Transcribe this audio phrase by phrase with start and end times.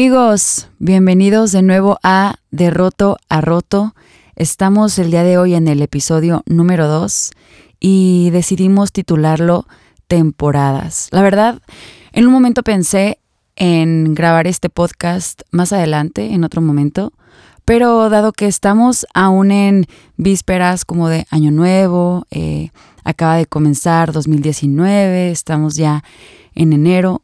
[0.00, 3.94] Amigos, bienvenidos de nuevo a De Roto a Roto.
[4.34, 7.32] Estamos el día de hoy en el episodio número 2
[7.80, 9.66] y decidimos titularlo
[10.08, 11.08] Temporadas.
[11.10, 11.60] La verdad,
[12.12, 13.18] en un momento pensé
[13.56, 17.12] en grabar este podcast más adelante, en otro momento,
[17.66, 19.84] pero dado que estamos aún en
[20.16, 22.70] vísperas como de Año Nuevo, eh,
[23.04, 26.02] acaba de comenzar 2019, estamos ya
[26.54, 27.20] en enero,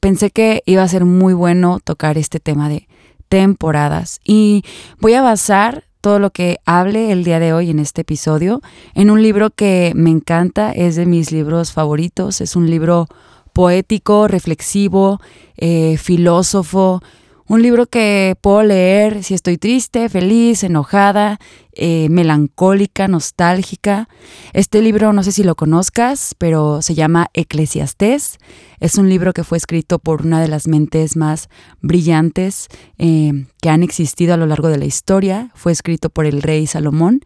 [0.00, 2.88] pensé que iba a ser muy bueno tocar este tema de
[3.28, 4.20] temporadas.
[4.24, 4.62] Y
[5.00, 8.60] voy a basar todo lo que hable el día de hoy en este episodio
[8.94, 13.08] en un libro que me encanta, es de mis libros favoritos, es un libro
[13.54, 15.20] poético, reflexivo,
[15.56, 17.00] eh, filósofo,
[17.46, 21.38] un libro que puedo leer si estoy triste, feliz, enojada,
[21.72, 24.08] eh, melancólica, nostálgica.
[24.52, 28.38] Este libro no sé si lo conozcas, pero se llama Eclesiastés.
[28.80, 31.48] Es un libro que fue escrito por una de las mentes más
[31.80, 35.50] brillantes eh, que han existido a lo largo de la historia.
[35.54, 37.20] Fue escrito por el rey Salomón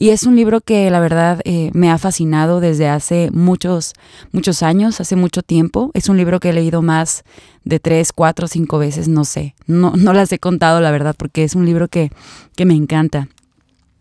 [0.00, 3.92] y es un libro que la verdad eh, me ha fascinado desde hace muchos,
[4.32, 5.90] muchos años, hace mucho tiempo.
[5.92, 7.22] Es un libro que he leído más
[7.64, 9.54] de tres, cuatro, cinco veces, no sé.
[9.66, 12.10] No, no las he contado, la verdad, porque es un libro que,
[12.56, 13.28] que me encanta.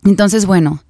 [0.06, 0.82] Entonces, bueno,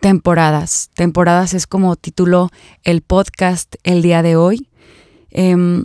[0.00, 0.88] temporadas.
[0.94, 2.48] Temporadas es como tituló
[2.82, 4.70] el podcast el día de hoy.
[5.32, 5.84] Em,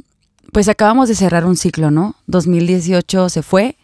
[0.54, 2.16] pues acabamos de cerrar un ciclo, ¿no?
[2.28, 3.76] 2018 se fue,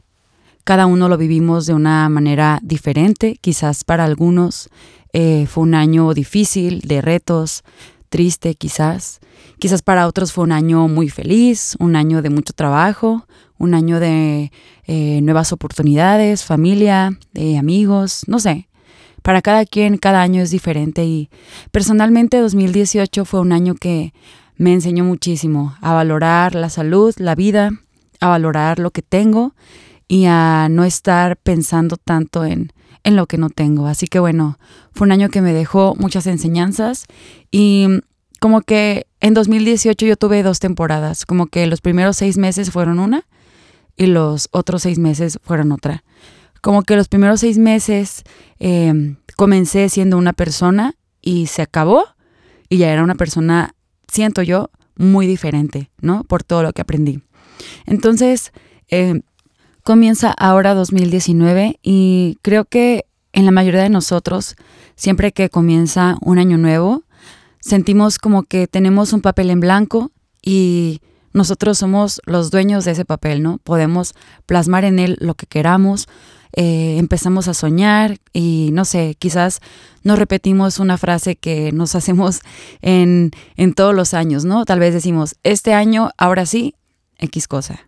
[0.67, 3.37] cada uno lo vivimos de una manera diferente.
[3.39, 4.67] Quizás para algunos
[5.13, 7.63] eh, fue un año difícil, de retos,
[8.09, 9.21] triste quizás.
[9.59, 13.25] Quizás para otros fue un año muy feliz, un año de mucho trabajo,
[13.57, 14.51] un año de
[14.87, 17.17] eh, nuevas oportunidades, familia,
[17.57, 18.67] amigos, no sé.
[19.21, 21.29] Para cada quien, cada año es diferente y
[21.71, 24.13] personalmente 2018 fue un año que
[24.57, 27.69] me enseñó muchísimo a valorar la salud, la vida,
[28.19, 29.53] a valorar lo que tengo
[30.07, 32.71] y a no estar pensando tanto en,
[33.03, 33.87] en lo que no tengo.
[33.87, 34.57] Así que bueno,
[34.93, 37.05] fue un año que me dejó muchas enseñanzas
[37.51, 37.87] y
[38.39, 42.99] como que en 2018 yo tuve dos temporadas, como que los primeros seis meses fueron
[42.99, 43.25] una
[43.95, 46.03] y los otros seis meses fueron otra.
[46.61, 48.23] Como que los primeros seis meses
[48.59, 52.05] em, comencé siendo una persona y se acabó
[52.69, 53.75] y ya era una persona,
[54.07, 56.23] siento yo, muy diferente, ¿no?
[56.23, 57.21] Por todo lo que aprendí.
[57.85, 58.51] Entonces,
[58.89, 59.21] eh,
[59.87, 64.57] Comienza ahora 2019 y creo que en la mayoría de nosotros,
[64.97, 67.03] siempre que comienza un año nuevo,
[67.61, 70.11] sentimos como que tenemos un papel en blanco
[70.43, 70.99] y
[71.31, 73.59] nosotros somos los dueños de ese papel, ¿no?
[73.59, 74.13] Podemos
[74.45, 76.07] plasmar en él lo que queramos,
[76.51, 79.61] eh, empezamos a soñar y no sé, quizás
[80.03, 82.41] nos repetimos una frase que nos hacemos
[82.81, 84.65] en, en todos los años, ¿no?
[84.65, 86.75] Tal vez decimos, este año, ahora sí,
[87.19, 87.85] X cosa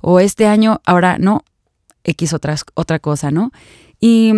[0.00, 1.44] o este año, ahora no,
[2.04, 2.34] X
[2.74, 3.52] otra cosa, ¿no?
[4.00, 4.32] Y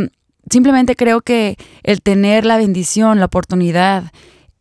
[0.51, 4.13] simplemente creo que el tener la bendición, la oportunidad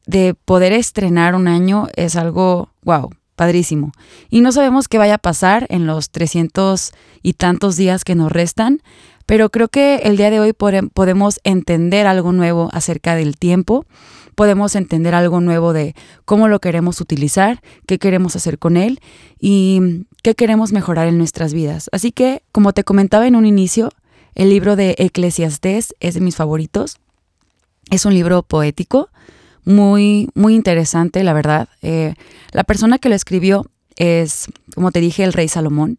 [0.06, 3.92] de poder estrenar un año es algo, wow, padrísimo.
[4.30, 8.32] Y no sabemos qué vaya a pasar en los 300 y tantos días que nos
[8.32, 8.82] restan,
[9.26, 13.86] pero creo que el día de hoy podemos entender algo nuevo acerca del tiempo
[14.40, 19.02] podemos entender algo nuevo de cómo lo queremos utilizar, qué queremos hacer con él
[19.38, 21.90] y qué queremos mejorar en nuestras vidas.
[21.92, 23.92] Así que, como te comentaba en un inicio,
[24.36, 27.00] el libro de Eclesiastés es de mis favoritos.
[27.92, 29.10] Es un libro poético,
[29.66, 31.68] muy, muy interesante, la verdad.
[31.82, 32.14] Eh,
[32.54, 33.66] la persona que lo escribió
[33.98, 35.98] es, como te dije, el rey Salomón.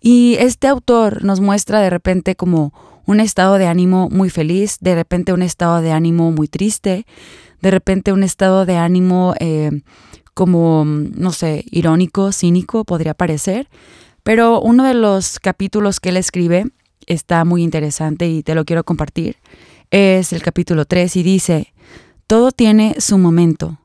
[0.00, 2.72] Y este autor nos muestra de repente como
[3.04, 7.04] un estado de ánimo muy feliz, de repente un estado de ánimo muy triste,
[7.62, 9.70] de repente un estado de ánimo eh,
[10.34, 13.68] como, no sé, irónico, cínico, podría parecer.
[14.22, 16.66] Pero uno de los capítulos que él escribe
[17.06, 19.36] está muy interesante y te lo quiero compartir.
[19.90, 21.72] Es el capítulo 3 y dice,
[22.26, 23.78] todo tiene su momento.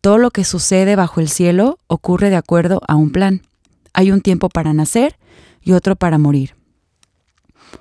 [0.00, 3.42] Todo lo que sucede bajo el cielo ocurre de acuerdo a un plan.
[3.94, 5.18] Hay un tiempo para nacer
[5.60, 6.54] y otro para morir.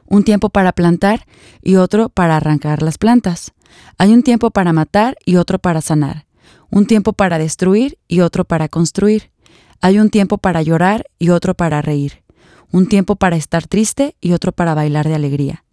[0.06, 1.25] Un tiempo para plantar
[1.62, 3.54] y otro para arrancar las plantas.
[4.00, 6.28] Hay un tiempo para matar y otro para sanar,
[6.69, 9.31] un tiempo para destruir y otro para construir.
[9.81, 12.24] Hay un tiempo para llorar y otro para reír,
[12.72, 15.64] un tiempo para estar triste y otro para bailar de alegría.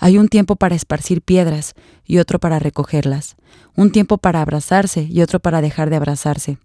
[0.00, 1.74] Hay un tiempo para esparcir piedras
[2.04, 3.36] y otro para recogerlas,
[3.76, 6.58] un tiempo para abrazarse y otro para dejar de abrazarse.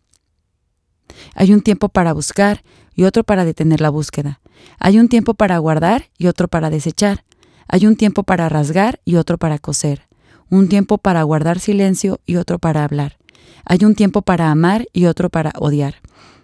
[1.36, 2.64] Hay un tiempo para buscar
[2.96, 4.40] y otro para detener la búsqueda.
[4.80, 7.24] Hay un tiempo para guardar y otro para desechar.
[7.68, 10.08] Hay un tiempo para rasgar y otro para coser
[10.54, 13.18] un tiempo para guardar silencio y otro para hablar.
[13.66, 15.96] Hay un tiempo para amar y otro para odiar.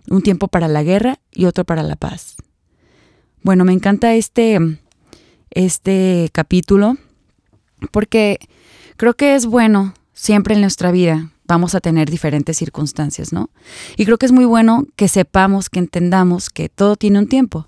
[0.09, 2.35] Un tiempo para la guerra y otro para la paz.
[3.43, 4.57] Bueno, me encanta este,
[5.51, 6.97] este capítulo
[7.91, 8.39] porque
[8.97, 13.51] creo que es bueno siempre en nuestra vida vamos a tener diferentes circunstancias, ¿no?
[13.95, 17.67] Y creo que es muy bueno que sepamos, que entendamos que todo tiene un tiempo,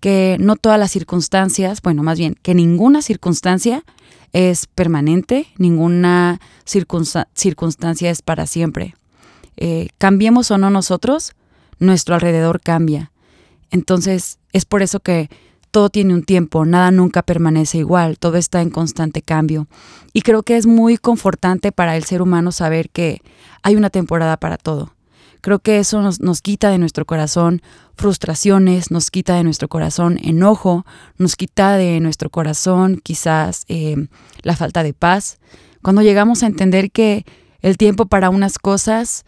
[0.00, 3.84] que no todas las circunstancias, bueno, más bien, que ninguna circunstancia
[4.32, 8.94] es permanente, ninguna circunstancia es para siempre.
[9.56, 11.32] Eh, cambiemos o no nosotros,
[11.78, 13.12] nuestro alrededor cambia.
[13.70, 15.28] Entonces, es por eso que
[15.70, 19.66] todo tiene un tiempo, nada nunca permanece igual, todo está en constante cambio.
[20.12, 23.20] Y creo que es muy confortante para el ser humano saber que
[23.62, 24.95] hay una temporada para todo.
[25.46, 27.62] Creo que eso nos, quita de nuestro corazón
[27.94, 30.84] frustraciones, nos quita de nuestro corazón enojo,
[31.18, 34.08] nos quita de nuestro corazón quizás eh,
[34.42, 35.38] la falta de paz.
[35.82, 37.24] Cuando llegamos a entender que
[37.60, 39.24] el tiempo para unas cosas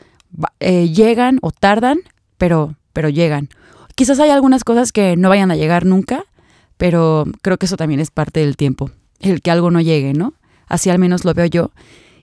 [0.59, 2.01] eh, llegan o tardan,
[2.37, 3.49] pero, pero llegan.
[3.95, 6.25] Quizás hay algunas cosas que no vayan a llegar nunca,
[6.79, 8.91] pero creo que eso también es parte del tiempo,
[9.21, 10.35] el que algo no llegue, ¿no?
[10.67, 11.71] Así al menos lo veo yo.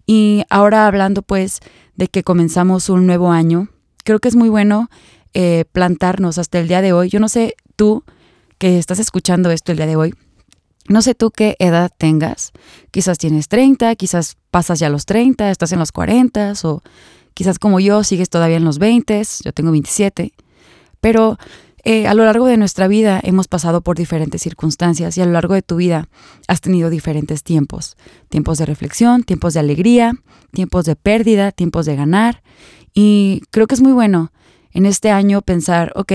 [0.05, 1.61] Y ahora hablando pues
[1.95, 3.69] de que comenzamos un nuevo año,
[4.05, 4.89] creo que es muy bueno
[5.33, 7.09] eh, plantarnos hasta el día de hoy.
[7.09, 8.05] Yo no sé tú
[8.57, 10.13] que estás escuchando esto el día de hoy,
[10.87, 12.53] no sé tú qué edad tengas.
[12.91, 16.81] Quizás tienes 30, quizás pasas ya los 30, estás en los 40 o
[17.33, 20.31] quizás como yo sigues todavía en los 20, yo tengo 27.
[21.01, 21.37] Pero
[21.83, 25.31] eh, a lo largo de nuestra vida hemos pasado por diferentes circunstancias y a lo
[25.31, 26.07] largo de tu vida
[26.47, 27.97] has tenido diferentes tiempos.
[28.29, 30.13] Tiempos de reflexión, tiempos de alegría,
[30.51, 32.41] tiempos de pérdida, tiempos de ganar.
[32.95, 34.31] Y creo que es muy bueno
[34.71, 36.11] en este año pensar, ok,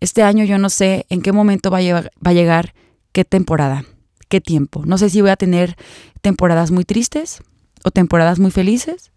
[0.00, 2.74] este año yo no sé en qué momento va a, llegar, va a llegar
[3.12, 3.86] qué temporada,
[4.28, 4.84] qué tiempo.
[4.84, 5.76] No sé si voy a tener
[6.20, 7.42] temporadas muy tristes
[7.84, 9.10] o temporadas muy felices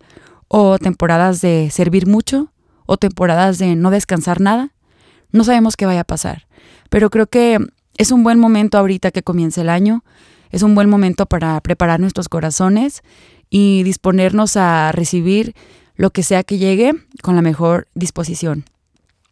[0.48, 2.54] o temporadas de servir mucho
[2.86, 4.72] o temporadas de no descansar nada
[5.34, 6.48] no sabemos qué vaya a pasar,
[6.90, 7.58] pero creo que
[7.98, 10.06] es un buen momento ahorita que comience el año,
[10.52, 13.02] es un buen momento para preparar nuestros corazones
[13.50, 15.56] y disponernos a recibir
[15.96, 18.66] lo que sea que llegue con la mejor disposición.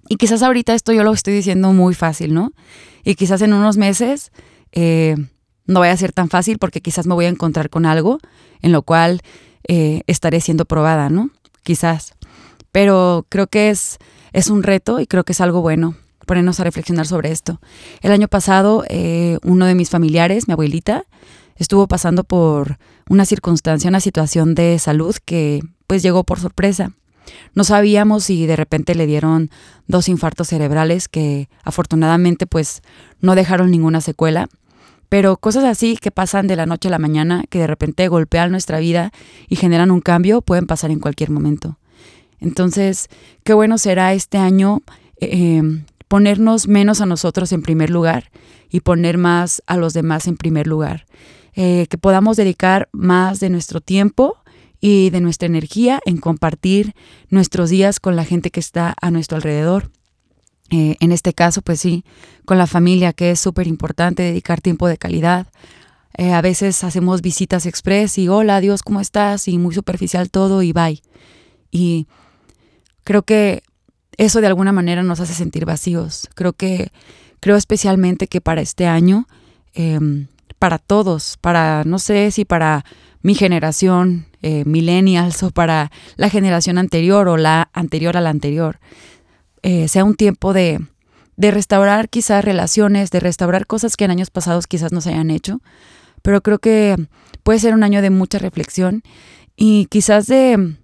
[0.09, 2.51] Y quizás ahorita esto yo lo estoy diciendo muy fácil, ¿no?
[3.03, 4.31] Y quizás en unos meses
[4.71, 5.15] eh,
[5.65, 8.19] no vaya a ser tan fácil porque quizás me voy a encontrar con algo
[8.61, 9.21] en lo cual
[9.67, 11.29] eh, estaré siendo probada, ¿no?
[11.63, 12.13] Quizás.
[12.71, 13.99] Pero creo que es
[14.33, 17.59] es un reto y creo que es algo bueno ponernos a reflexionar sobre esto.
[18.01, 21.03] El año pasado, eh, uno de mis familiares, mi abuelita,
[21.57, 22.77] estuvo pasando por
[23.09, 25.61] una circunstancia, una situación de salud que
[25.91, 26.93] pues llegó por sorpresa.
[27.53, 29.49] No sabíamos si de repente le dieron
[29.87, 32.81] dos infartos cerebrales que afortunadamente pues
[33.19, 34.47] no dejaron ninguna secuela,
[35.09, 38.51] pero cosas así que pasan de la noche a la mañana, que de repente golpean
[38.51, 39.11] nuestra vida
[39.49, 41.77] y generan un cambio, pueden pasar en cualquier momento.
[42.39, 43.09] Entonces,
[43.43, 44.83] qué bueno será este año
[45.19, 45.61] eh,
[46.07, 48.31] ponernos menos a nosotros en primer lugar
[48.69, 51.05] y poner más a los demás en primer lugar.
[51.53, 54.37] Eh, que podamos dedicar más de nuestro tiempo
[54.81, 56.93] y de nuestra energía en compartir
[57.29, 59.91] nuestros días con la gente que está a nuestro alrededor.
[60.69, 62.03] Eh, en este caso, pues sí,
[62.43, 65.47] con la familia, que es súper importante dedicar tiempo de calidad.
[66.17, 69.47] a veces hacemos visitas express y hola, Dios, ¿cómo estás?
[69.47, 71.01] Y muy superficial todo y bye.
[71.71, 72.07] Y
[73.03, 73.63] Creo que
[74.17, 76.29] eso de alguna manera nos hace sentir vacíos.
[76.35, 76.91] Creo que,
[77.39, 79.27] creo especialmente que para este año,
[79.73, 80.27] em,
[80.59, 82.85] para todos, para, no sé si para
[83.21, 88.79] mi generación, eh, millennials, o para la generación anterior o la anterior a la anterior,
[89.63, 90.79] eh, sea un tiempo de,
[91.37, 95.31] de restaurar quizás relaciones, de restaurar cosas que en años pasados quizás no se hayan
[95.31, 95.61] hecho,
[96.21, 96.95] pero creo que
[97.43, 99.03] puede ser un año de mucha reflexión
[99.55, 100.75] y quizás de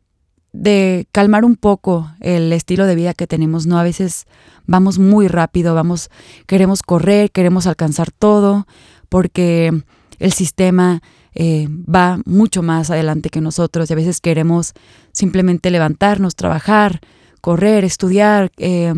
[0.54, 3.78] de calmar un poco el estilo de vida que tenemos, ¿no?
[3.78, 4.26] A veces
[4.66, 6.10] vamos muy rápido, vamos,
[6.48, 8.68] queremos correr, queremos alcanzar todo,
[9.10, 9.84] porque
[10.20, 11.02] el sistema
[11.40, 14.74] eh, va mucho más adelante que nosotros y a veces queremos
[15.12, 17.00] simplemente levantarnos, trabajar,
[17.42, 18.96] correr, estudiar, eh,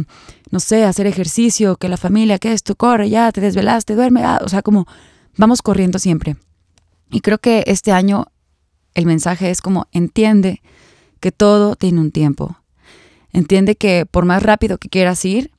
[0.50, 4.40] no sé, hacer ejercicio, que la familia, que esto, corre, ya, te desvelaste, duerme, ah,
[4.42, 4.88] o sea, como
[5.36, 6.38] vamos corriendo siempre.
[7.12, 8.28] Y creo que este año
[8.94, 10.62] el mensaje es como entiende
[11.20, 12.56] que todo tiene un tiempo.
[13.34, 15.52] Entiende que por más rápido que quieras ir,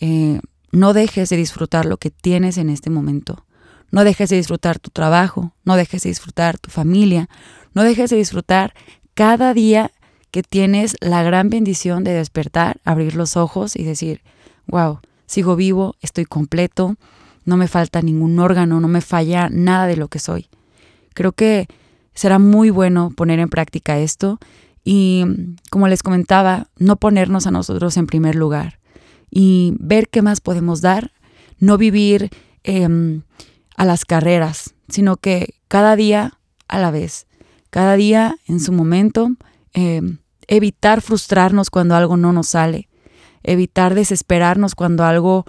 [0.00, 3.44] eh, no dejes de disfrutar lo que tienes en este momento.
[3.92, 7.28] No dejes de disfrutar tu trabajo, no dejes de disfrutar tu familia,
[7.74, 8.74] no dejes de disfrutar
[9.14, 9.92] cada día
[10.32, 14.22] que tienes la gran bendición de despertar, abrir los ojos y decir,
[14.66, 16.96] wow, sigo vivo, estoy completo,
[17.44, 20.48] no me falta ningún órgano, no me falla nada de lo que soy.
[21.14, 21.68] Creo que
[22.14, 24.38] será muy bueno poner en práctica esto
[24.84, 25.24] y
[25.70, 28.80] como les comentaba, no ponernos a nosotros en primer lugar
[29.30, 31.12] y ver qué más podemos dar,
[31.58, 32.30] no vivir
[32.64, 33.22] em,
[33.82, 37.26] a las carreras, sino que cada día a la vez,
[37.68, 39.32] cada día en su momento,
[39.72, 42.88] em, evitar frustrarnos cuando algo no nos sale,
[43.42, 45.46] evitar desesperarnos cuando algo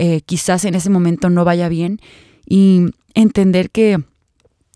[0.00, 2.00] eh, quizás en ese momento no vaya bien
[2.44, 4.02] y entender que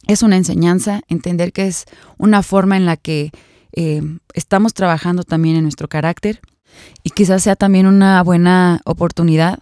[0.07, 1.87] es una enseñanza, entender que es
[2.17, 3.33] una forma en la que
[3.73, 4.02] eh,
[4.35, 6.40] estamos trabajando también en nuestro carácter
[7.02, 9.59] y quizás sea también una buena oportunidad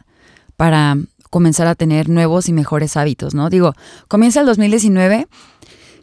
[0.58, 0.98] para
[1.30, 3.50] comenzar a tener nuevos y mejores hábitos, ¿no?
[3.50, 3.74] Digo,
[4.08, 5.28] comienza el 2019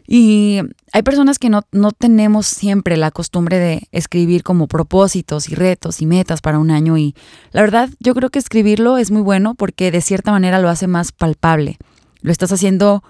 [0.06, 0.60] y
[0.92, 6.00] hay personas que no, no, tenemos siempre la costumbre de escribir como propósitos y retos
[6.00, 7.14] y metas para un año y
[7.50, 10.86] la verdad yo creo que escribirlo es muy bueno porque de cierta manera lo hace
[10.86, 11.78] más palpable.
[12.22, 13.02] Lo estás haciendo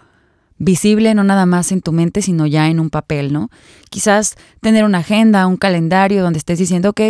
[0.59, 3.51] visible no nada más en tu mente, sino ya en un papel, ¿no?
[3.91, 7.01] Quizás tener una agenda, un calendario donde estés diciendo, ok,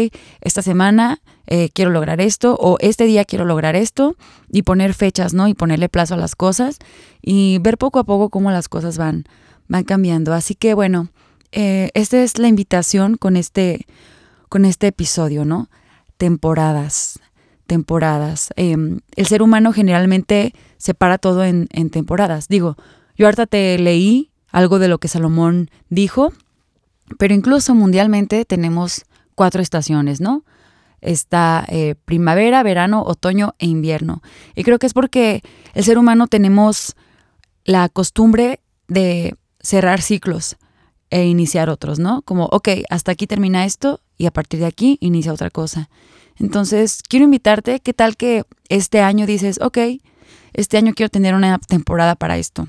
[0.41, 4.17] esta semana eh, quiero lograr esto o este día quiero lograr esto
[4.51, 5.49] y poner fechas, ¿no?
[5.49, 6.79] Y ponerle plazo a las cosas
[7.23, 9.25] y ver poco a poco cómo las cosas van,
[9.69, 10.35] van cambiando.
[10.35, 11.09] Así que bueno,
[11.53, 13.87] eh, esta es la invitación con este,
[14.49, 15.69] con este episodio, ¿no?
[16.17, 17.21] Temporadas,
[17.67, 18.51] temporadas.
[18.57, 22.49] Em, el ser humano generalmente separa todo en, en temporadas.
[22.49, 22.77] Digo,
[23.17, 26.33] yo ahorita te leí algo de lo que Salomón dijo,
[27.19, 30.45] pero incluso mundialmente tenemos cuatro estaciones, ¿no?
[31.01, 34.23] Está eh, primavera, verano, otoño e invierno.
[34.55, 35.43] Y creo que es porque
[35.75, 36.97] el ser humano tenemos
[37.65, 40.57] la costumbre de cerrar ciclos
[41.11, 42.23] e iniciar otros, ¿no?
[42.23, 45.89] Como, ok, hasta aquí termina esto y a partir de aquí inicia otra cosa.
[46.39, 49.79] Entonces, quiero invitarte, ¿qué tal que este año dices, ok,
[50.53, 52.69] este año quiero tener una temporada para esto?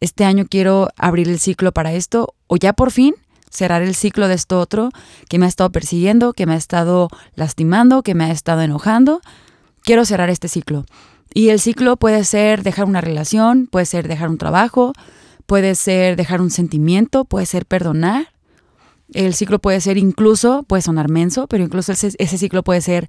[0.00, 3.14] este año quiero abrir el ciclo para esto o ya por fin
[3.50, 4.90] cerrar el ciclo de esto otro
[5.28, 9.20] que me ha estado persiguiendo, que me ha estado lastimando, que me ha estado enojando.
[9.82, 10.86] Quiero cerrar este ciclo.
[11.34, 14.92] Y el ciclo puede ser dejar una relación, puede ser dejar un trabajo,
[15.46, 18.32] puede ser dejar un sentimiento, puede ser perdonar.
[19.12, 23.08] El ciclo puede ser incluso, puede sonar menso, pero incluso ese, ciclo puede ser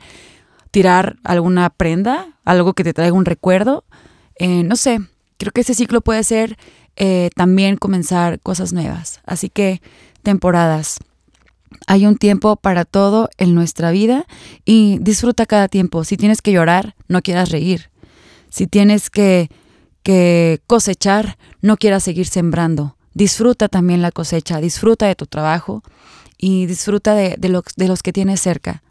[0.71, 3.85] tirar alguna prenda, algo que te traiga un recuerdo.
[4.35, 4.99] Eh, no sé,
[5.37, 6.57] creo que ese ciclo puede ser
[6.95, 9.21] eh, también comenzar cosas nuevas.
[9.25, 9.81] Así que
[10.21, 10.99] temporadas.
[11.87, 14.25] Hay un tiempo para todo en nuestra vida
[14.65, 16.03] y disfruta cada tiempo.
[16.03, 17.89] Si tienes que llorar, no quieras reír.
[18.49, 19.49] Si tienes que,
[20.03, 22.97] que cosechar, no quieras seguir sembrando.
[23.13, 25.83] Disfruta también la cosecha, disfruta de tu trabajo
[26.37, 28.83] y disfruta de, de, de los que tienes cerca,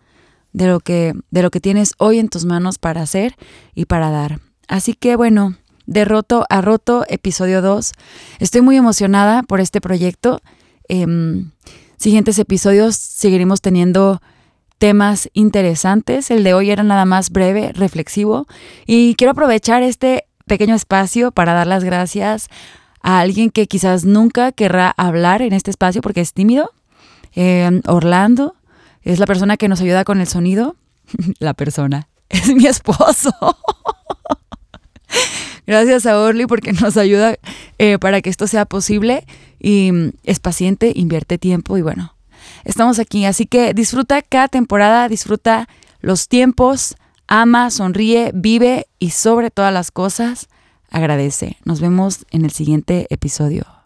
[0.52, 3.36] de lo, que, de lo que tienes hoy en tus manos para hacer
[3.74, 4.40] y para dar.
[4.68, 5.56] Así que bueno,
[5.86, 7.92] de Roto a Roto, episodio 2.
[8.38, 10.40] Estoy muy emocionada por este proyecto.
[10.90, 11.52] Em,
[11.98, 14.20] siguientes episodios seguiremos teniendo
[14.78, 16.32] temas interesantes.
[16.32, 18.48] El de hoy era nada más breve, reflexivo.
[18.86, 22.48] Y quiero aprovechar este pequeño espacio para dar las gracias
[23.02, 26.72] a alguien que quizás nunca querrá hablar en este espacio porque es tímido.
[27.34, 28.56] Em, Orlando
[29.02, 30.74] es la persona que nos ayuda con el sonido.
[31.38, 32.08] la persona.
[32.28, 33.30] Es mi esposo.
[35.70, 37.36] Gracias a Orly porque nos ayuda
[37.78, 39.24] eh, para que esto sea posible
[39.60, 42.16] y mm, es paciente, invierte tiempo y bueno,
[42.64, 43.24] estamos aquí.
[43.24, 45.68] Así que disfruta cada temporada, disfruta
[46.00, 46.96] los tiempos,
[47.28, 50.48] ama, sonríe, vive y sobre todas las cosas,
[50.90, 51.56] agradece.
[51.64, 53.79] Nos vemos en el siguiente episodio.